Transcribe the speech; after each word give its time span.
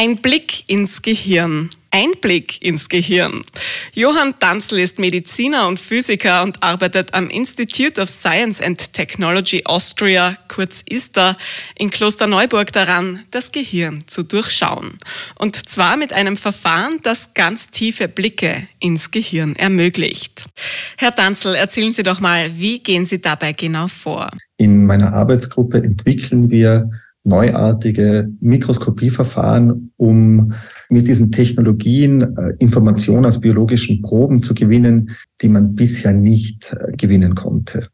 Ein 0.00 0.16
Blick 0.16 0.64
ins 0.66 1.02
Gehirn. 1.02 1.68
Einblick 1.90 2.62
ins 2.62 2.88
Gehirn. 2.88 3.44
Johann 3.92 4.32
Danzl 4.38 4.78
ist 4.78 4.98
Mediziner 4.98 5.68
und 5.68 5.78
Physiker 5.78 6.42
und 6.42 6.62
arbeitet 6.62 7.12
am 7.12 7.28
Institute 7.28 8.00
of 8.00 8.08
Science 8.08 8.62
and 8.62 8.94
Technology 8.94 9.60
Austria, 9.66 10.38
kurz 10.48 10.82
ISTA, 10.88 11.36
in 11.78 11.90
Klosterneuburg 11.90 12.72
daran, 12.72 13.24
das 13.30 13.52
Gehirn 13.52 14.04
zu 14.06 14.22
durchschauen. 14.22 14.96
Und 15.38 15.68
zwar 15.68 15.98
mit 15.98 16.14
einem 16.14 16.38
Verfahren, 16.38 17.00
das 17.02 17.34
ganz 17.34 17.68
tiefe 17.68 18.08
Blicke 18.08 18.68
ins 18.78 19.10
Gehirn 19.10 19.54
ermöglicht. 19.54 20.46
Herr 20.96 21.10
Danzl, 21.10 21.54
erzählen 21.54 21.92
Sie 21.92 22.04
doch 22.04 22.20
mal, 22.20 22.50
wie 22.56 22.78
gehen 22.78 23.04
Sie 23.04 23.20
dabei 23.20 23.52
genau 23.52 23.86
vor? 23.86 24.30
In 24.56 24.86
meiner 24.86 25.12
Arbeitsgruppe 25.12 25.76
entwickeln 25.76 26.50
wir 26.50 26.88
neuartige 27.24 28.28
Mikroskopieverfahren, 28.40 29.92
um 29.96 30.54
mit 30.88 31.06
diesen 31.06 31.30
Technologien 31.30 32.36
äh, 32.36 32.54
Informationen 32.58 33.26
aus 33.26 33.40
biologischen 33.40 34.02
Proben 34.02 34.42
zu 34.42 34.54
gewinnen, 34.54 35.16
die 35.42 35.48
man 35.48 35.74
bisher 35.74 36.12
nicht 36.12 36.72
äh, 36.72 36.96
gewinnen 36.96 37.34
konnte. 37.34 37.88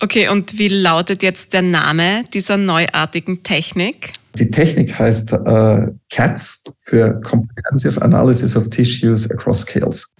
Okay, 0.00 0.28
und 0.28 0.58
wie 0.58 0.68
lautet 0.68 1.22
jetzt 1.22 1.52
der 1.52 1.62
Name 1.62 2.24
dieser 2.32 2.56
neuartigen 2.56 3.42
Technik? 3.42 4.12
Die 4.34 4.50
Technik 4.50 4.98
heißt 4.98 5.32
äh, 5.32 5.92
CATS 6.10 6.62
für 6.82 7.18
Comprehensive 7.22 8.02
Analysis 8.02 8.54
of 8.56 8.68
Tissues 8.68 9.30
Across 9.30 9.62
Scales. 9.62 10.14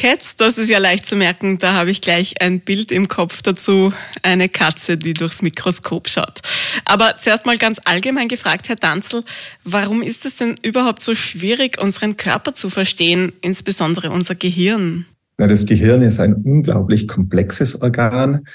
Cats, 0.00 0.34
das 0.36 0.56
ist 0.56 0.70
ja 0.70 0.78
leicht 0.78 1.04
zu 1.04 1.14
merken, 1.14 1.58
da 1.58 1.74
habe 1.74 1.90
ich 1.90 2.00
gleich 2.00 2.40
ein 2.40 2.60
Bild 2.60 2.90
im 2.90 3.06
Kopf 3.06 3.42
dazu, 3.42 3.92
eine 4.22 4.48
Katze, 4.48 4.96
die 4.96 5.12
durchs 5.12 5.42
Mikroskop 5.42 6.08
schaut. 6.08 6.40
Aber 6.86 7.16
zuerst 7.18 7.44
mal 7.44 7.58
ganz 7.58 7.82
allgemein 7.84 8.28
gefragt, 8.28 8.70
Herr 8.70 8.76
Danzel, 8.76 9.24
warum 9.62 10.00
ist 10.00 10.24
es 10.24 10.36
denn 10.36 10.54
überhaupt 10.62 11.02
so 11.02 11.14
schwierig, 11.14 11.78
unseren 11.78 12.16
Körper 12.16 12.54
zu 12.54 12.70
verstehen, 12.70 13.34
insbesondere 13.42 14.10
unser 14.10 14.34
Gehirn? 14.36 15.04
Ja, 15.38 15.46
das 15.46 15.66
Gehirn 15.66 16.00
ist 16.00 16.18
ein 16.18 16.32
unglaublich 16.32 17.06
komplexes 17.06 17.82
Organ. 17.82 18.46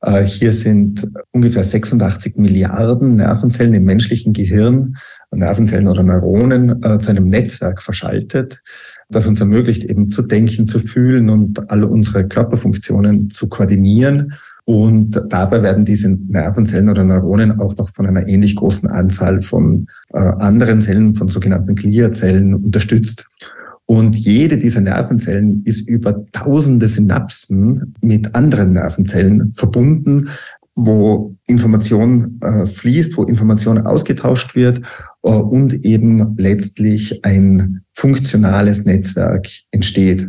Äh, 0.00 0.22
hier 0.22 0.54
sind 0.54 1.06
ungefähr 1.32 1.64
86 1.64 2.36
Milliarden 2.36 3.16
Nervenzellen 3.16 3.74
im 3.74 3.84
menschlichen 3.84 4.32
Gehirn, 4.32 4.96
Nervenzellen 5.30 5.86
oder 5.86 6.02
Neuronen, 6.02 6.82
äh, 6.82 6.98
zu 6.98 7.10
einem 7.10 7.28
Netzwerk 7.28 7.82
verschaltet 7.82 8.62
das 9.08 9.26
uns 9.26 9.40
ermöglicht, 9.40 9.84
eben 9.84 10.10
zu 10.10 10.22
denken, 10.22 10.66
zu 10.66 10.78
fühlen 10.78 11.30
und 11.30 11.70
alle 11.70 11.86
unsere 11.86 12.26
Körperfunktionen 12.26 13.30
zu 13.30 13.48
koordinieren. 13.48 14.34
Und 14.64 15.20
dabei 15.28 15.62
werden 15.62 15.84
diese 15.84 16.08
Nervenzellen 16.08 16.88
oder 16.88 17.04
Neuronen 17.04 17.60
auch 17.60 17.76
noch 17.76 17.90
von 17.90 18.06
einer 18.06 18.26
ähnlich 18.26 18.56
großen 18.56 18.88
Anzahl 18.88 19.40
von 19.40 19.88
äh, 20.12 20.18
anderen 20.18 20.80
Zellen, 20.80 21.14
von 21.14 21.28
sogenannten 21.28 21.74
Gliazellen 21.74 22.54
unterstützt. 22.54 23.28
Und 23.86 24.16
jede 24.16 24.56
dieser 24.56 24.80
Nervenzellen 24.80 25.62
ist 25.64 25.86
über 25.86 26.24
tausende 26.32 26.88
Synapsen 26.88 27.94
mit 28.00 28.34
anderen 28.34 28.72
Nervenzellen 28.72 29.52
verbunden, 29.52 30.30
wo 30.76 31.36
Information 31.46 32.40
äh, 32.42 32.66
fließt, 32.66 33.16
wo 33.16 33.24
Information 33.24 33.78
ausgetauscht 33.86 34.56
wird 34.56 34.80
äh, 35.22 35.28
und 35.28 35.84
eben 35.84 36.36
letztlich 36.36 37.24
ein 37.24 37.82
funktionales 37.92 38.84
Netzwerk 38.84 39.48
entsteht. 39.70 40.28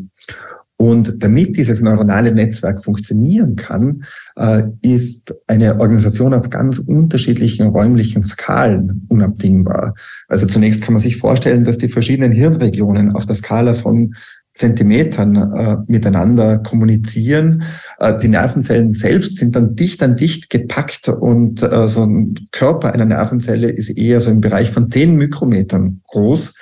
Und 0.78 1.24
damit 1.24 1.56
dieses 1.56 1.80
neuronale 1.80 2.34
Netzwerk 2.34 2.84
funktionieren 2.84 3.56
kann, 3.56 4.04
äh, 4.36 4.64
ist 4.82 5.34
eine 5.48 5.80
Organisation 5.80 6.34
auf 6.34 6.50
ganz 6.50 6.80
unterschiedlichen 6.80 7.68
räumlichen 7.68 8.22
Skalen 8.22 9.06
unabdingbar. 9.08 9.96
Also 10.28 10.46
zunächst 10.46 10.82
kann 10.82 10.94
man 10.94 11.02
sich 11.02 11.18
vorstellen, 11.18 11.64
dass 11.64 11.78
die 11.78 11.88
verschiedenen 11.88 12.34
Hirnregionen 12.34 13.14
auf 13.14 13.26
der 13.26 13.36
Skala 13.36 13.76
von 13.76 14.16
Zentimetern 14.56 15.36
äh, 15.36 15.78
miteinander 15.88 16.60
kommunizieren. 16.60 17.64
Äh, 18.00 18.18
die 18.20 18.30
Nervenzellen 18.30 18.94
selbst 18.94 19.36
sind 19.36 19.56
dann 19.56 19.76
dicht 19.76 20.02
an 20.02 20.16
dicht 20.16 20.50
gepackt 20.50 21.10
und 21.10 21.62
äh, 21.62 21.90
so 21.90 22.04
ein 22.04 22.48
Körper 22.52 22.94
einer 22.94 23.06
Nervenzelle 23.06 23.68
ist 23.68 23.90
eher 23.90 24.22
so 24.22 24.32
im 24.32 24.40
Bereich 24.40 24.72
von 24.72 24.90
zehn 24.90 25.18
Mikrometern 25.18 26.00
groß, 26.08 26.54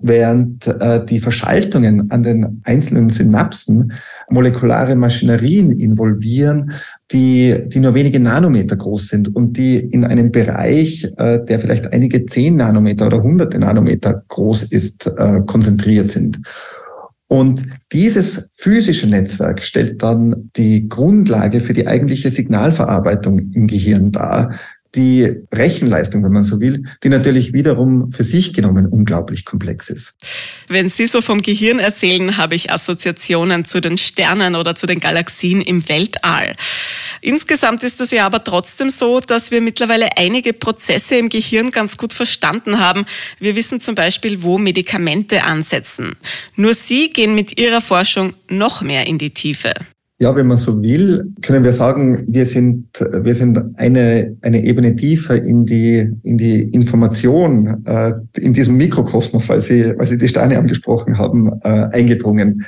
während 0.00 0.66
äh, 0.66 1.04
die 1.04 1.20
Verschaltungen 1.20 2.10
an 2.10 2.22
den 2.22 2.62
einzelnen 2.64 3.10
Synapsen 3.10 3.92
molekulare 4.30 4.96
Maschinerien 4.96 5.78
involvieren, 5.78 6.72
die, 7.12 7.56
die 7.66 7.80
nur 7.80 7.92
wenige 7.92 8.20
Nanometer 8.20 8.76
groß 8.76 9.08
sind 9.08 9.36
und 9.36 9.58
die 9.58 9.76
in 9.76 10.06
einem 10.06 10.32
Bereich, 10.32 11.12
äh, 11.18 11.44
der 11.44 11.60
vielleicht 11.60 11.92
einige 11.92 12.24
zehn 12.24 12.56
Nanometer 12.56 13.06
oder 13.08 13.22
hunderte 13.22 13.58
Nanometer 13.58 14.24
groß 14.28 14.62
ist, 14.62 15.06
äh, 15.06 15.42
konzentriert 15.46 16.08
sind. 16.08 16.40
Und 17.26 17.62
dieses 17.92 18.50
physische 18.54 19.06
Netzwerk 19.06 19.62
stellt 19.62 20.02
dann 20.02 20.50
die 20.56 20.88
Grundlage 20.88 21.60
für 21.60 21.72
die 21.72 21.86
eigentliche 21.86 22.30
Signalverarbeitung 22.30 23.38
im 23.52 23.66
Gehirn 23.66 24.12
dar, 24.12 24.54
die 24.94 25.30
Rechenleistung, 25.52 26.22
wenn 26.24 26.32
man 26.32 26.44
so 26.44 26.60
will, 26.60 26.84
die 27.02 27.08
natürlich 27.08 27.52
wiederum 27.52 28.12
für 28.12 28.24
sich 28.24 28.52
genommen 28.52 28.86
unglaublich 28.86 29.44
komplex 29.44 29.90
ist. 29.90 30.16
Wenn 30.68 30.88
Sie 30.88 31.06
so 31.06 31.20
vom 31.20 31.42
Gehirn 31.42 31.78
erzählen, 31.78 32.36
habe 32.36 32.54
ich 32.54 32.70
Assoziationen 32.70 33.64
zu 33.64 33.80
den 33.80 33.98
Sternen 33.98 34.54
oder 34.56 34.74
zu 34.74 34.86
den 34.86 35.00
Galaxien 35.00 35.60
im 35.60 35.88
Weltall. 35.88 36.54
Insgesamt 37.20 37.82
ist 37.82 38.00
es 38.00 38.10
ja 38.10 38.26
aber 38.26 38.44
trotzdem 38.44 38.90
so, 38.90 39.20
dass 39.20 39.50
wir 39.50 39.60
mittlerweile 39.60 40.16
einige 40.16 40.52
Prozesse 40.52 41.16
im 41.16 41.28
Gehirn 41.28 41.70
ganz 41.70 41.96
gut 41.96 42.12
verstanden 42.12 42.78
haben. 42.78 43.04
Wir 43.38 43.56
wissen 43.56 43.80
zum 43.80 43.94
Beispiel, 43.94 44.42
wo 44.42 44.58
Medikamente 44.58 45.42
ansetzen. 45.42 46.16
Nur 46.56 46.74
Sie 46.74 47.10
gehen 47.10 47.34
mit 47.34 47.58
Ihrer 47.58 47.80
Forschung 47.80 48.34
noch 48.48 48.82
mehr 48.82 49.06
in 49.06 49.18
die 49.18 49.30
Tiefe. 49.30 49.74
Ja, 50.18 50.36
wenn 50.36 50.46
man 50.46 50.58
so 50.58 50.80
will, 50.80 51.32
können 51.42 51.64
wir 51.64 51.72
sagen, 51.72 52.24
wir 52.28 52.46
sind, 52.46 52.86
wir 53.00 53.34
sind 53.34 53.60
eine, 53.76 54.36
eine 54.42 54.62
Ebene 54.62 54.94
tiefer 54.94 55.42
in 55.42 55.66
die, 55.66 56.08
in 56.22 56.38
die 56.38 56.62
Information, 56.62 57.84
äh, 57.84 58.12
in 58.38 58.52
diesem 58.52 58.76
Mikrokosmos, 58.76 59.48
weil 59.48 59.58
Sie, 59.58 59.92
weil 59.98 60.06
Sie 60.06 60.18
die 60.18 60.28
Steine 60.28 60.58
angesprochen 60.58 61.18
haben, 61.18 61.50
äh, 61.64 61.88
eingedrungen. 61.90 62.64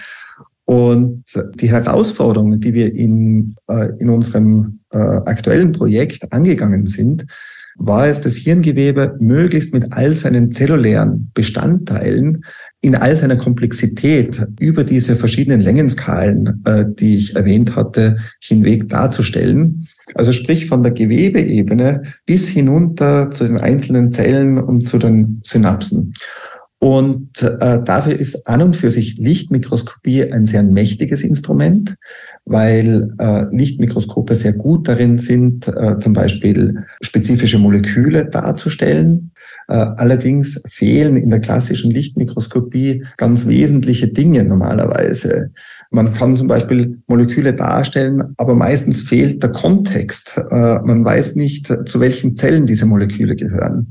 Und 0.65 1.23
die 1.61 1.71
Herausforderungen, 1.71 2.59
die 2.59 2.75
wir 2.75 2.93
in, 2.93 3.55
äh, 3.69 3.91
in 4.01 4.11
unserem 4.11 4.81
äh, 4.91 4.99
aktuellen 4.99 5.71
Projekt 5.71 6.33
angegangen 6.33 6.87
sind, 6.87 7.27
war 7.77 8.09
es, 8.09 8.21
das 8.21 8.34
Hirngewebe 8.34 9.17
möglichst 9.21 9.73
mit 9.73 9.93
all 9.93 10.13
seinen 10.13 10.51
zellulären 10.51 11.31
Bestandteilen 11.34 12.45
in 12.87 12.95
all 12.95 13.17
seiner 13.17 13.35
Komplexität 13.35 14.47
über 14.61 14.85
diese 14.85 15.17
verschiedenen 15.17 15.61
Längenskalen, 15.61 16.63
äh, 16.65 16.85
die 16.89 17.17
ich 17.17 17.35
erwähnt 17.35 17.75
hatte, 17.75 18.19
hinweg 18.39 18.89
darzustellen. 18.89 19.85
Also 20.15 20.31
sprich 20.31 20.67
von 20.67 20.85
der 20.85 20.93
Gewebeebene 20.93 22.03
bis 22.27 22.47
hinunter 22.47 23.33
zu 23.33 23.43
den 23.43 23.59
einzelnen 23.59 24.13
Zellen 24.13 24.59
und 24.59 24.87
zu 24.87 24.99
den 24.99 25.41
Synapsen. 25.43 26.15
Und 26.79 27.43
äh, 27.43 27.83
dafür 27.83 28.21
ist 28.21 28.47
an 28.47 28.63
und 28.63 28.77
für 28.77 28.93
sich 28.93 29.17
Lichtmikroskopie 29.19 30.31
ein 30.31 30.47
sehr 30.47 30.63
mächtiges 30.63 31.23
Instrument, 31.23 31.97
weil 32.45 33.11
äh, 33.19 33.47
Lichtmikroskope 33.51 34.37
sehr 34.37 34.53
gut 34.53 34.87
darin 34.87 35.17
sind, 35.17 35.67
äh, 35.67 35.99
zum 35.99 36.13
Beispiel 36.13 36.85
spezifische 37.01 37.59
Moleküle 37.59 38.27
darzustellen. 38.27 39.33
Äh, 39.69 39.75
allerdings 39.75 40.62
fehlen 40.69 41.16
in 41.16 41.31
der 41.31 41.41
klassischen 41.41 41.91
Lichtmikroskopie 41.91 43.04
ganz 43.16 43.47
wesentliche 43.47 44.09
Dinge 44.09 44.44
normalerweise. 44.44 45.50
Man 45.91 46.12
kann 46.12 46.37
zum 46.37 46.49
Beispiel 46.49 46.99
Moleküle 47.06 47.54
darstellen, 47.54 48.34
aber 48.37 48.54
meistens 48.54 49.03
fehlt 49.03 49.43
der 49.43 49.50
Kontext. 49.50 50.37
Äh, 50.37 50.81
man 50.82 51.04
weiß 51.04 51.37
nicht, 51.37 51.66
zu 51.87 52.00
welchen 52.00 52.37
Zellen 52.37 52.66
diese 52.66 52.87
Moleküle 52.87 53.34
gehören. 53.34 53.88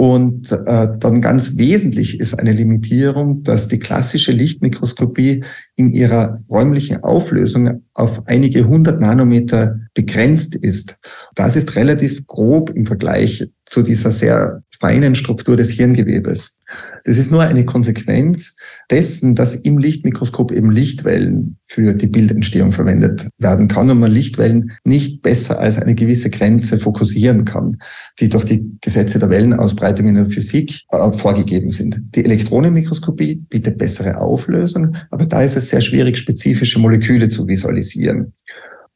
Und 0.00 0.52
äh, 0.52 0.88
dann 1.00 1.20
ganz 1.20 1.58
wesentlich 1.58 2.20
ist 2.20 2.38
eine 2.38 2.52
Limitierung, 2.52 3.42
dass 3.42 3.66
die 3.66 3.80
klassische 3.80 4.30
Lichtmikroskopie 4.30 5.42
in 5.74 5.88
ihrer 5.88 6.38
räumlichen 6.48 7.02
Auflösung 7.02 7.82
auf 7.94 8.24
einige 8.28 8.68
hundert 8.68 9.00
Nanometer 9.00 9.80
begrenzt 9.94 10.54
ist. 10.54 11.00
Das 11.34 11.56
ist 11.56 11.74
relativ 11.74 12.28
grob 12.28 12.70
im 12.70 12.86
Vergleich 12.86 13.48
zu 13.64 13.82
dieser 13.82 14.12
sehr 14.12 14.62
feinen 14.80 15.14
Struktur 15.14 15.56
des 15.56 15.70
Hirngewebes. 15.70 16.58
Das 17.04 17.16
ist 17.16 17.30
nur 17.30 17.42
eine 17.42 17.64
Konsequenz 17.64 18.58
dessen, 18.90 19.34
dass 19.34 19.54
im 19.54 19.78
Lichtmikroskop 19.78 20.52
eben 20.52 20.70
Lichtwellen 20.70 21.56
für 21.64 21.94
die 21.94 22.06
Bildentstehung 22.06 22.72
verwendet 22.72 23.28
werden 23.38 23.68
kann 23.68 23.88
und 23.90 24.00
man 24.00 24.10
Lichtwellen 24.10 24.72
nicht 24.84 25.22
besser 25.22 25.58
als 25.58 25.78
eine 25.78 25.94
gewisse 25.94 26.28
Grenze 26.30 26.78
fokussieren 26.78 27.44
kann, 27.44 27.78
die 28.20 28.28
durch 28.28 28.44
die 28.44 28.70
Gesetze 28.82 29.18
der 29.18 29.30
Wellenausbreitung 29.30 30.06
in 30.08 30.16
der 30.16 30.30
Physik 30.30 30.82
äh, 30.90 31.12
vorgegeben 31.12 31.70
sind. 31.70 32.02
Die 32.14 32.24
Elektronenmikroskopie 32.24 33.36
bietet 33.48 33.78
bessere 33.78 34.18
Auflösung, 34.18 34.96
aber 35.10 35.26
da 35.26 35.42
ist 35.42 35.56
es 35.56 35.70
sehr 35.70 35.80
schwierig, 35.80 36.18
spezifische 36.18 36.78
Moleküle 36.78 37.30
zu 37.30 37.48
visualisieren. 37.48 38.34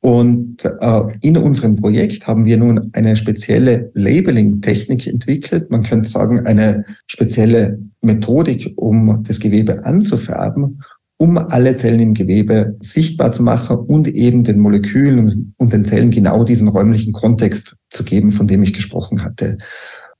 Und 0.02 0.64
äh, 0.64 1.02
in 1.20 1.36
unserem 1.36 1.76
Projekt 1.76 2.26
haben 2.26 2.44
wir 2.44 2.56
nun 2.56 2.90
eine 2.92 3.14
spezielle 3.14 3.92
Labeling-Technik 3.94 5.06
entwickelt. 5.06 5.70
Man 5.70 5.84
könnte 5.84 6.08
sagen, 6.08 6.44
eine 6.44 6.84
spezielle 7.06 7.78
Methodik, 8.00 8.72
um 8.74 9.22
das 9.22 9.38
Gewebe 9.38 9.84
anzufärben, 9.84 10.82
um 11.18 11.38
alle 11.38 11.76
Zellen 11.76 12.00
im 12.00 12.14
Gewebe 12.14 12.76
sichtbar 12.80 13.30
zu 13.30 13.44
machen 13.44 13.76
und 13.76 14.08
eben 14.08 14.42
den 14.42 14.58
Molekülen 14.58 15.54
und 15.56 15.72
den 15.72 15.84
Zellen 15.84 16.10
genau 16.10 16.42
diesen 16.42 16.66
räumlichen 16.66 17.12
Kontext 17.12 17.76
zu 17.88 18.02
geben, 18.02 18.32
von 18.32 18.48
dem 18.48 18.64
ich 18.64 18.72
gesprochen 18.72 19.22
hatte. 19.22 19.56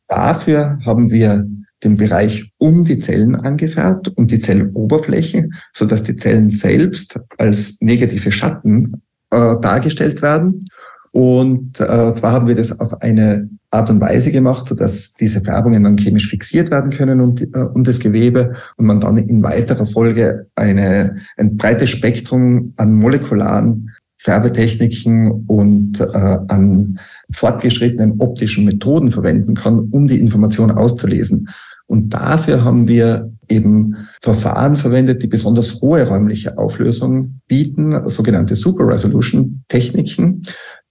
Dafür 0.07 0.79
haben 0.87 1.11
wir 1.11 1.45
den 1.83 1.97
Bereich 1.97 2.53
um 2.59 2.85
die 2.85 2.99
Zellen 2.99 3.35
angefärbt 3.35 4.07
und 4.11 4.31
die 4.31 4.39
Zelloberfläche, 4.39 5.49
so 5.73 5.87
dass 5.87 6.05
die 6.05 6.15
Zellen 6.15 6.51
selbst 6.51 7.19
als 7.37 7.81
negative 7.81 8.31
Schatten 8.31 9.03
äh, 9.33 9.59
dargestellt 9.61 10.23
werden. 10.23 10.67
Und 11.11 11.81
äh, 11.81 12.15
zwar 12.15 12.33
haben 12.33 12.49
wir 12.49 12.55
das 12.55 12.79
auf 12.81 13.03
eine 13.03 13.51
Art 13.71 13.91
und 13.91 14.01
Weise 14.01 14.31
gemacht, 14.33 14.69
so 14.69 14.75
dass 14.75 15.15
diese 15.15 15.41
Färbungen 15.41 15.83
dann 15.83 15.99
chemisch 15.99 16.29
fixiert 16.29 16.71
werden 16.71 16.91
können 16.91 17.21
und, 17.21 17.43
äh, 17.43 17.61
und 17.61 17.87
das 17.87 17.99
Gewebe 17.99 18.55
und 18.77 18.87
man 18.87 19.01
dann 19.01 19.17
in 19.19 19.43
weiterer 19.43 19.87
Folge 19.87 20.47
eine, 20.55 21.17
ein 21.37 21.57
breites 21.57 21.91
Spektrum 21.91 22.73
an 22.77 22.95
molekularen 22.95 23.91
Färbetechniken 24.19 25.45
und 25.47 26.01
äh, 26.01 26.05
an 26.05 26.99
fortgeschrittenen 27.35 28.21
optischen 28.21 28.65
Methoden 28.65 29.11
verwenden 29.11 29.55
kann, 29.55 29.89
um 29.91 30.07
die 30.07 30.21
Information 30.21 30.71
auszulesen. 30.71 31.49
Und 31.93 32.09
dafür 32.09 32.65
haben 32.65 32.89
wir 32.89 33.31
eben 33.51 34.09
Verfahren 34.23 34.77
verwendet, 34.77 35.23
die 35.23 35.27
besonders 35.27 35.83
hohe 35.83 36.09
räumliche 36.09 36.57
Auflösung 36.57 37.43
bieten, 37.49 38.09
sogenannte 38.09 38.57
Super 38.57 38.89
Resolution 38.89 39.63
Techniken, 39.69 40.43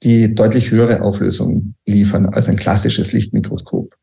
die 0.04 0.36
deutlich 0.36 0.70
höhere 0.70 1.02
Auflösung 1.02 1.74
liefern 1.88 2.28
als 2.28 2.50
ein 2.50 2.56
klassisches 2.56 3.14
Lichtmikroskop. 3.14 3.96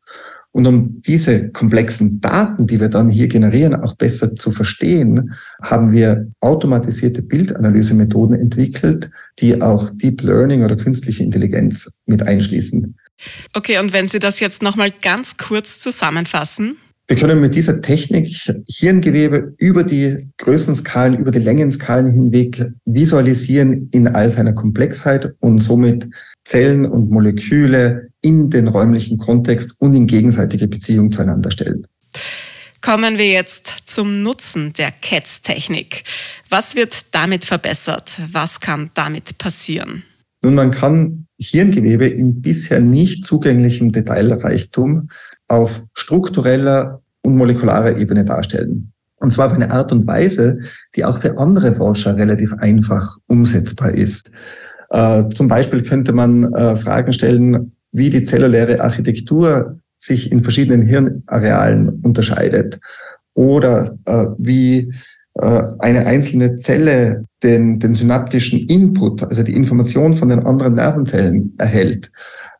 Und 0.51 0.67
um 0.67 1.01
diese 1.01 1.51
komplexen 1.51 2.19
Daten, 2.19 2.67
die 2.67 2.81
wir 2.81 2.89
dann 2.89 3.07
hier 3.07 3.29
generieren, 3.29 3.75
auch 3.75 3.95
besser 3.95 4.35
zu 4.35 4.51
verstehen, 4.51 5.35
haben 5.61 5.93
wir 5.93 6.29
automatisierte 6.41 7.21
Bildanalysemethoden 7.21 8.37
entwickelt, 8.37 9.09
die 9.39 9.61
auch 9.61 9.89
Deep 9.91 10.21
Learning 10.21 10.65
oder 10.65 10.75
künstliche 10.75 11.23
Intelligenz 11.23 11.97
mit 12.05 12.23
einschließen. 12.23 12.97
Okay, 13.53 13.79
und 13.79 13.93
wenn 13.93 14.09
Sie 14.09 14.19
das 14.19 14.41
jetzt 14.41 14.61
nochmal 14.61 14.91
ganz 14.91 15.37
kurz 15.37 15.79
zusammenfassen? 15.79 16.75
Wir 17.09 17.15
können 17.15 17.39
mit 17.39 17.55
dieser 17.55 17.81
Technik 17.81 18.27
Hirngewebe 18.67 19.55
über 19.57 19.83
die 19.83 20.15
Größenskalen, 20.37 21.17
über 21.17 21.31
die 21.31 21.39
Längenskalen 21.39 22.13
hinweg 22.13 22.67
visualisieren 22.85 23.89
in 23.91 24.07
all 24.07 24.29
seiner 24.29 24.53
Komplexheit 24.53 25.33
und 25.39 25.57
somit 25.57 26.07
Zellen 26.45 26.85
und 26.85 27.09
Moleküle 27.09 28.09
in 28.21 28.51
den 28.51 28.67
räumlichen 28.67 29.17
Kontext 29.17 29.73
und 29.79 29.95
in 29.95 30.05
gegenseitige 30.05 30.67
Beziehung 30.67 31.09
zueinander 31.09 31.49
stellen. 31.49 31.87
Kommen 32.79 33.17
wir 33.17 33.31
jetzt 33.31 33.73
zum 33.85 34.21
Nutzen 34.21 34.73
der 34.73 34.91
CATS-Technik. 34.91 36.03
Was 36.47 36.75
wird 36.75 37.15
damit 37.15 37.43
verbessert? 37.43 38.19
Was 38.31 38.59
kann 38.59 38.91
damit 38.93 39.39
passieren? 39.39 40.03
Nun, 40.43 40.53
man 40.53 40.69
kann 40.69 41.25
Hirngewebe 41.39 42.05
in 42.05 42.39
bisher 42.41 42.79
nicht 42.79 43.25
zugänglichem 43.25 43.91
Detailreichtum 43.91 45.09
auf 45.49 45.83
struktureller 45.93 47.01
und 47.21 47.35
molekularer 47.35 47.97
Ebene 47.97 48.23
darstellen. 48.23 48.93
Und 49.17 49.33
zwar 49.33 49.47
auf 49.47 49.53
eine 49.53 49.71
Art 49.71 49.91
und 49.91 50.07
Weise, 50.07 50.59
die 50.95 51.03
auch 51.03 51.19
für 51.19 51.37
andere 51.37 51.73
Forscher 51.73 52.15
relativ 52.15 52.53
einfach 52.53 53.17
umsetzbar 53.27 53.93
ist. 53.93 54.31
Äh, 54.91 55.27
zum 55.29 55.49
Beispiel 55.49 55.83
könnte 55.83 56.13
man 56.13 56.53
äh, 56.53 56.77
Fragen 56.77 57.11
stellen, 57.11 57.73
wie 57.91 58.09
die 58.09 58.23
zelluläre 58.23 58.81
Architektur 58.81 59.79
sich 59.97 60.31
in 60.31 60.43
verschiedenen 60.43 60.81
Hirnarealen 60.81 61.99
unterscheidet 62.01 62.79
oder 63.33 63.97
äh, 64.05 64.27
wie 64.37 64.93
eine 65.41 66.05
einzelne 66.05 66.57
Zelle 66.57 67.25
den, 67.43 67.79
den 67.79 67.93
synaptischen 67.93 68.59
Input, 68.67 69.23
also 69.23 69.41
die 69.41 69.55
Information 69.55 70.13
von 70.13 70.27
den 70.27 70.45
anderen 70.45 70.73
Nervenzellen 70.73 71.53
erhält 71.57 72.11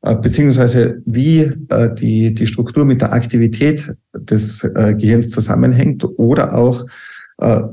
äh, 0.02 0.16
beziehungsweise 0.16 1.02
wie 1.06 1.52
äh, 1.70 1.94
die, 1.94 2.34
die 2.34 2.48
Struktur 2.48 2.86
mit 2.86 3.02
der 3.02 3.12
Aktivität 3.12 3.94
des 4.14 4.64
äh, 4.64 4.96
Gehirns 4.96 5.30
zusammenhängt 5.30 6.06
oder 6.18 6.58
auch 6.58 6.86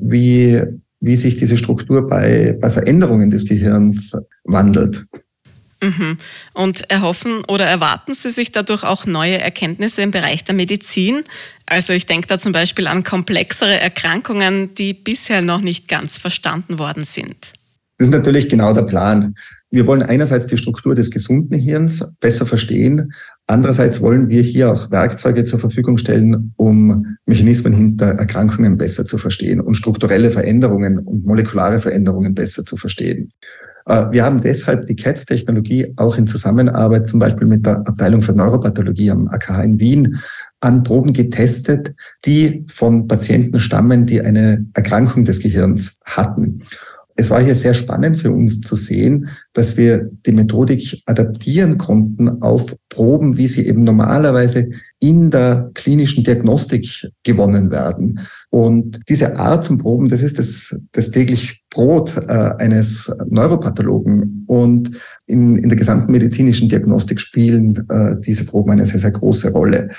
wie, 0.00 0.62
wie 1.00 1.16
sich 1.16 1.38
diese 1.38 1.56
Struktur 1.56 2.06
bei, 2.06 2.56
bei 2.60 2.70
Veränderungen 2.70 3.30
des 3.30 3.48
Gehirns 3.48 4.16
wandelt. 4.44 5.04
Mhm. 5.86 6.18
Und 6.52 6.90
erhoffen 6.90 7.42
oder 7.48 7.64
erwarten 7.64 8.14
Sie 8.14 8.30
sich 8.30 8.52
dadurch 8.52 8.82
auch 8.82 9.06
neue 9.06 9.38
Erkenntnisse 9.38 10.02
im 10.02 10.10
Bereich 10.10 10.44
der 10.44 10.54
Medizin? 10.54 11.22
Also 11.66 11.92
ich 11.92 12.06
denke 12.06 12.26
da 12.26 12.38
zum 12.38 12.52
Beispiel 12.52 12.86
an 12.86 13.04
komplexere 13.04 13.80
Erkrankungen, 13.80 14.74
die 14.74 14.94
bisher 14.94 15.42
noch 15.42 15.60
nicht 15.60 15.88
ganz 15.88 16.18
verstanden 16.18 16.78
worden 16.78 17.04
sind. 17.04 17.52
Das 17.98 18.08
ist 18.08 18.14
natürlich 18.14 18.48
genau 18.48 18.74
der 18.74 18.82
Plan. 18.82 19.34
Wir 19.70 19.86
wollen 19.86 20.02
einerseits 20.02 20.46
die 20.46 20.58
Struktur 20.58 20.94
des 20.94 21.10
gesunden 21.10 21.58
Hirns 21.58 22.14
besser 22.20 22.44
verstehen. 22.44 23.12
Andererseits 23.46 24.00
wollen 24.00 24.28
wir 24.28 24.42
hier 24.42 24.70
auch 24.70 24.90
Werkzeuge 24.90 25.44
zur 25.44 25.60
Verfügung 25.60 25.96
stellen, 25.96 26.52
um 26.56 27.16
Mechanismen 27.24 27.72
hinter 27.72 28.06
Erkrankungen 28.06 28.76
besser 28.76 29.06
zu 29.06 29.16
verstehen 29.16 29.60
und 29.60 29.76
strukturelle 29.76 30.30
Veränderungen 30.30 30.98
und 30.98 31.24
molekulare 31.24 31.80
Veränderungen 31.80 32.34
besser 32.34 32.64
zu 32.64 32.76
verstehen. 32.76 33.32
Äh, 33.86 34.10
wir 34.10 34.24
haben 34.24 34.42
deshalb 34.42 34.86
die 34.86 34.96
CATS-Technologie 34.96 35.94
auch 35.96 36.18
in 36.18 36.26
Zusammenarbeit 36.26 37.06
zum 37.06 37.20
Beispiel 37.20 37.46
mit 37.46 37.64
der 37.64 37.78
Abteilung 37.86 38.20
für 38.22 38.32
Neuropathologie 38.32 39.10
am 39.10 39.28
AKH 39.28 39.62
in 39.62 39.80
Wien 39.80 40.18
an 40.60 40.82
Proben 40.82 41.12
getestet, 41.12 41.94
die 42.24 42.64
von 42.68 43.06
Patienten 43.08 43.60
stammen, 43.60 44.06
die 44.06 44.20
eine 44.20 44.66
Erkrankung 44.74 45.24
des 45.24 45.40
Gehirns 45.40 45.98
hatten 46.04 46.62
es 47.16 47.30
war 47.30 47.42
hier 47.42 47.54
sehr 47.54 47.74
spannend 47.74 48.18
für 48.18 48.30
uns 48.30 48.60
zu 48.60 48.76
sehen, 48.76 49.28
dass 49.54 49.76
wir 49.76 50.10
die 50.26 50.32
Methodik 50.32 51.02
adaptieren 51.06 51.78
konnten 51.78 52.42
auf 52.42 52.76
Proben, 52.90 53.36
wie 53.38 53.48
sie 53.48 53.66
eben 53.66 53.84
normalerweise 53.84 54.68
in 55.00 55.30
der 55.30 55.70
klinischen 55.74 56.24
Diagnostik 56.24 57.10
gewonnen 57.24 57.70
werden. 57.70 58.20
Und 58.50 59.00
diese 59.08 59.36
Art 59.36 59.64
von 59.64 59.78
Proben, 59.78 60.08
das 60.08 60.20
ist 60.20 60.38
das, 60.38 60.78
das 60.92 61.10
täglich 61.10 61.62
Brot 61.70 62.16
äh, 62.16 62.32
eines 62.58 63.10
Neuropathologen. 63.28 64.44
Und 64.46 64.90
in, 65.26 65.56
in 65.56 65.68
der 65.68 65.78
gesamten 65.78 66.12
medizinischen 66.12 66.68
Diagnostik 66.68 67.20
spielen 67.20 67.76
äh, 67.88 68.16
diese 68.20 68.44
Proben 68.44 68.72
eine 68.72 68.86
sehr, 68.86 69.00
sehr 69.00 69.10
große 69.10 69.52
Rolle. 69.52 69.90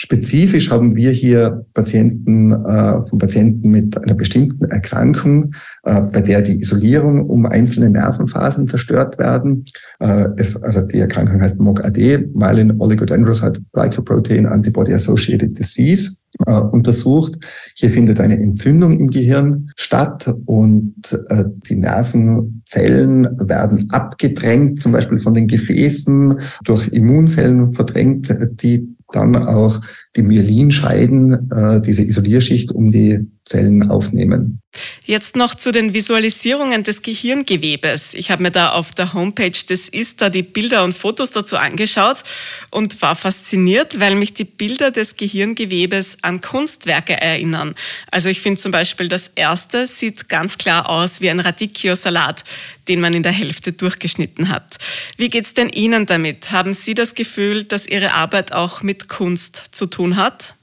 Spezifisch 0.00 0.70
haben 0.70 0.94
wir 0.94 1.10
hier 1.10 1.66
Patienten 1.74 2.52
äh, 2.52 3.02
von 3.02 3.18
Patienten 3.18 3.68
mit 3.68 4.00
einer 4.00 4.14
bestimmten 4.14 4.66
Erkrankung, 4.66 5.56
äh, 5.82 6.02
bei 6.02 6.20
der 6.20 6.40
die 6.40 6.60
Isolierung 6.60 7.28
um 7.28 7.46
einzelne 7.46 7.90
Nervenphasen 7.90 8.68
zerstört 8.68 9.18
werden. 9.18 9.64
Äh, 9.98 10.28
es, 10.36 10.62
also 10.62 10.82
die 10.82 11.00
Erkrankung 11.00 11.42
heißt 11.42 11.58
MOG-AD, 11.58 12.28
Myelin 12.32 12.80
Oligodendrocyte 12.80 13.60
Glycoprotein 13.72 14.46
Antibody 14.46 14.94
Associated 14.94 15.58
Disease, 15.58 16.18
äh, 16.46 16.52
untersucht. 16.52 17.36
Hier 17.74 17.90
findet 17.90 18.20
eine 18.20 18.38
Entzündung 18.38 19.00
im 19.00 19.10
Gehirn 19.10 19.72
statt 19.74 20.32
und 20.46 20.94
äh, 21.28 21.44
die 21.68 21.74
Nervenzellen 21.74 23.36
werden 23.40 23.90
abgedrängt, 23.90 24.80
zum 24.80 24.92
Beispiel 24.92 25.18
von 25.18 25.34
den 25.34 25.48
Gefäßen 25.48 26.38
durch 26.62 26.86
Immunzellen 26.92 27.72
verdrängt, 27.72 28.32
die 28.62 28.94
dann 29.12 29.36
auch 29.46 29.80
die 30.16 30.22
Myelinscheiden, 30.22 31.50
äh, 31.50 31.80
diese 31.80 32.02
Isolierschicht 32.02 32.72
um 32.72 32.90
die 32.90 33.26
Zellen 33.44 33.90
aufnehmen. 33.90 34.60
Jetzt 35.04 35.36
noch 35.36 35.54
zu 35.54 35.72
den 35.72 35.94
Visualisierungen 35.94 36.82
des 36.82 37.00
Gehirngewebes. 37.00 38.12
Ich 38.12 38.30
habe 38.30 38.42
mir 38.42 38.50
da 38.50 38.72
auf 38.72 38.92
der 38.92 39.14
Homepage 39.14 39.50
des 39.50 39.88
ISTA 39.88 40.28
die 40.28 40.42
Bilder 40.42 40.84
und 40.84 40.92
Fotos 40.92 41.30
dazu 41.30 41.56
angeschaut 41.56 42.22
und 42.70 43.00
war 43.00 43.16
fasziniert, 43.16 43.98
weil 44.00 44.14
mich 44.14 44.34
die 44.34 44.44
Bilder 44.44 44.90
des 44.90 45.16
Gehirngewebes 45.16 46.18
an 46.22 46.42
Kunstwerke 46.42 47.18
erinnern. 47.18 47.74
Also 48.10 48.28
ich 48.28 48.42
finde 48.42 48.60
zum 48.60 48.70
Beispiel, 48.70 49.08
das 49.08 49.28
erste 49.34 49.86
sieht 49.86 50.28
ganz 50.28 50.58
klar 50.58 50.90
aus 50.90 51.22
wie 51.22 51.30
ein 51.30 51.40
Radicchio-Salat, 51.40 52.44
den 52.88 53.00
man 53.00 53.14
in 53.14 53.22
der 53.22 53.32
Hälfte 53.32 53.72
durchgeschnitten 53.72 54.50
hat. 54.50 54.76
Wie 55.16 55.30
geht 55.30 55.46
es 55.46 55.54
denn 55.54 55.70
Ihnen 55.70 56.04
damit? 56.04 56.50
Haben 56.50 56.74
Sie 56.74 56.94
das 56.94 57.14
Gefühl, 57.14 57.64
dass 57.64 57.86
Ihre 57.86 58.12
Arbeit 58.12 58.52
auch 58.52 58.82
mit 58.82 59.08
Kunst 59.08 59.62
zu 59.72 59.86
tun 59.86 59.97
hat? 60.16 60.54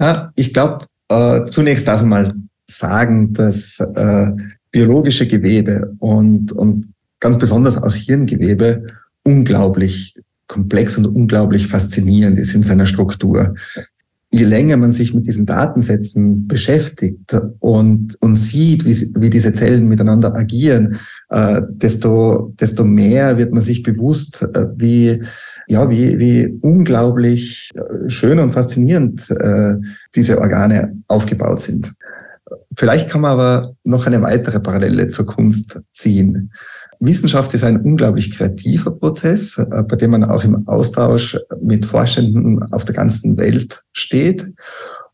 Ja, 0.00 0.32
ich 0.34 0.52
glaube, 0.52 0.86
äh, 1.08 1.44
zunächst 1.46 1.86
darf 1.86 2.00
man 2.02 2.08
mal 2.08 2.34
sagen, 2.66 3.32
dass 3.32 3.78
äh, 3.80 4.30
biologische 4.70 5.26
Gewebe 5.26 5.94
und, 5.98 6.52
und 6.52 6.86
ganz 7.20 7.38
besonders 7.38 7.80
auch 7.80 7.94
Hirngewebe 7.94 8.86
unglaublich 9.22 10.14
komplex 10.46 10.98
und 10.98 11.06
unglaublich 11.06 11.66
faszinierend 11.66 12.38
ist 12.38 12.54
in 12.54 12.62
seiner 12.62 12.86
Struktur. 12.86 13.54
je 14.34 14.44
länger 14.44 14.78
man 14.78 14.92
sich 14.92 15.12
mit 15.12 15.26
diesen 15.26 15.44
Datensätzen 15.44 16.48
beschäftigt 16.48 17.36
und, 17.60 18.16
und 18.20 18.34
sieht, 18.34 18.86
wie, 18.86 18.96
wie 19.20 19.28
diese 19.28 19.52
Zellen 19.52 19.88
miteinander 19.88 20.34
agieren, 20.34 20.98
äh, 21.28 21.60
desto, 21.68 22.54
desto 22.58 22.82
mehr 22.84 23.36
wird 23.36 23.52
man 23.52 23.60
sich 23.60 23.82
bewusst, 23.82 24.42
äh, 24.42 24.66
wie, 24.76 25.22
ja, 25.66 25.88
wie, 25.90 26.18
wie 26.18 26.58
unglaublich 26.60 27.70
äh, 27.74 28.08
schön 28.08 28.38
und 28.38 28.52
faszinierend 28.52 29.30
äh, 29.30 29.76
diese 30.14 30.38
Organe 30.38 30.96
aufgebaut 31.08 31.62
sind. 31.62 31.92
Vielleicht 32.76 33.08
kann 33.08 33.20
man 33.20 33.32
aber 33.32 33.74
noch 33.84 34.06
eine 34.06 34.22
weitere 34.22 34.60
Parallele 34.60 35.08
zur 35.08 35.26
Kunst 35.26 35.80
ziehen. 35.92 36.52
Wissenschaft 37.00 37.52
ist 37.54 37.64
ein 37.64 37.80
unglaublich 37.80 38.30
kreativer 38.36 38.92
Prozess, 38.92 39.58
äh, 39.58 39.82
bei 39.82 39.96
dem 39.96 40.12
man 40.12 40.24
auch 40.24 40.44
im 40.44 40.66
Austausch 40.68 41.38
mit 41.60 41.84
Forschenden 41.84 42.62
auf 42.72 42.84
der 42.84 42.94
ganzen 42.94 43.36
Welt 43.36 43.82
steht. 43.92 44.46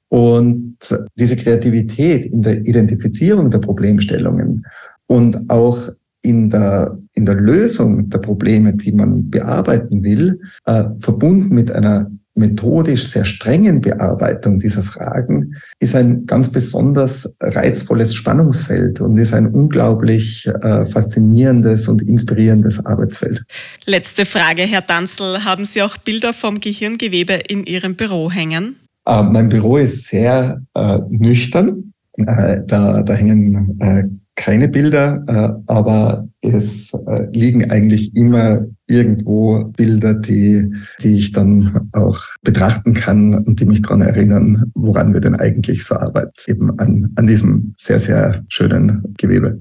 Und 0.09 0.78
diese 1.17 1.37
Kreativität 1.37 2.33
in 2.33 2.43
der 2.43 2.61
Identifizierung 2.61 3.50
der 3.50 3.59
Problemstellungen 3.59 4.64
und 5.07 5.50
auch 5.50 5.90
in 6.22 6.50
der, 6.50 6.98
in 7.14 7.26
der 7.26 7.37
Lösung 7.37 8.10
der 8.10 8.18
Probleme, 8.18 8.75
die 8.75 8.92
man 8.92 9.30
bearbeiten 9.30 10.02
will, 10.02 10.40
äh, 10.64 10.84
verbunden 10.98 11.54
mit 11.54 11.70
einer 11.70 12.10
methodisch 12.38 13.08
sehr 13.08 13.25
strengen 13.25 13.80
Bearbeitung 13.80 14.58
dieser 14.58 14.82
Fragen 14.82 15.56
ist 15.80 15.94
ein 15.94 16.25
ganz 16.25 16.50
besonders 16.50 17.37
reizvolles 17.40 18.14
Spannungsfeld 18.14 19.00
und 19.00 19.18
ist 19.18 19.34
ein 19.34 19.48
unglaublich 19.48 20.46
äh, 20.46 20.87
faszinierendes 20.87 21.88
und 21.88 22.00
inspirierendes 22.02 22.87
Arbeitsfeld. 22.87 23.44
Letzte 23.84 24.25
Frage, 24.25 24.62
Herr 24.62 24.82
Danzel. 24.82 25.44
Haben 25.44 25.64
Sie 25.64 25.82
auch 25.82 25.98
Bilder 25.98 26.32
vom 26.32 26.60
Gehirngewebe 26.60 27.40
in 27.48 27.64
Ihrem 27.64 27.96
Büro 27.96 28.30
hängen? 28.30 28.76
Äh, 29.04 29.22
mein 29.22 29.48
Büro 29.48 29.76
ist 29.76 30.06
sehr 30.06 30.62
äh, 30.75 30.98
nüchtern. 31.10 31.92
Äh, 32.16 32.60
da, 32.66 33.02
da 33.02 33.12
hängen 33.14 33.78
äh, 33.80 34.04
keine 34.38 34.68
Bilder, 34.68 35.25
äh, 35.26 35.71
aber 35.71 36.28
es 36.42 36.95
äh, 36.95 37.26
liegen 37.33 37.71
eigentlich 37.73 38.14
immer 38.14 38.64
irgendwo 38.87 39.64
Bilder, 39.76 40.14
die, 40.14 40.73
die 41.02 41.18
ich 41.18 41.33
dann 41.33 41.90
auch 41.92 42.21
betrachten 42.42 42.95
kann 42.95 43.35
und 43.35 43.59
die 43.59 43.64
mich 43.64 43.83
daran 43.83 44.00
erinnern, 44.00 44.71
woran 44.75 45.12
wir 45.12 45.21
denn 45.21 45.35
eigentlich 45.35 45.85
so 45.85 45.97
arbeiten, 45.97 46.33
eben 46.47 46.78
an, 46.78 47.12
an 47.16 47.26
diesem 47.26 47.75
sehr, 47.76 47.99
sehr 47.99 48.45
schönen 48.49 49.12
Gewebe. 49.18 49.61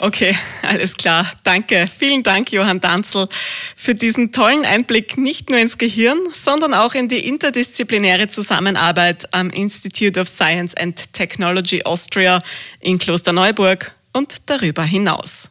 Okay, 0.00 0.36
alles 0.62 0.96
klar. 0.96 1.26
Danke. 1.42 1.86
Vielen 1.98 2.22
Dank, 2.22 2.52
Johann 2.52 2.78
Danzel, 2.78 3.26
für 3.74 3.96
diesen 3.96 4.30
tollen 4.30 4.64
Einblick 4.64 5.18
nicht 5.18 5.50
nur 5.50 5.58
ins 5.58 5.76
Gehirn, 5.76 6.18
sondern 6.32 6.72
auch 6.72 6.94
in 6.94 7.08
die 7.08 7.26
interdisziplinäre 7.26 8.28
Zusammenarbeit 8.28 9.26
am 9.34 9.50
Institute 9.50 10.18
of 10.20 10.28
Science 10.28 10.72
and 10.76 11.12
Technology 11.12 11.82
Austria 11.82 12.38
in 12.78 12.98
Klosterneuburg 12.98 13.92
und 14.14 14.48
darüber 14.48 14.84
hinaus. 14.84 15.50